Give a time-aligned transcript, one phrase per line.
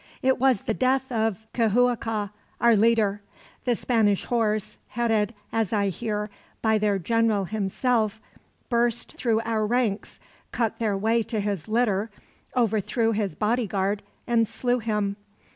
[0.23, 3.21] "It was the death of Cihuaca, our leader.
[3.65, 6.31] The Spanish horse, headed, as I hear,
[6.63, 8.19] by their general himself,
[8.67, 10.19] burst through our ranks,
[10.51, 12.09] cut their way to his litter,
[12.57, 15.17] overthrew his bodyguard, and slew him.